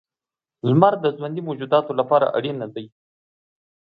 [0.69, 2.85] •لمر د ژوندي موجوداتو لپاره اړینه دی.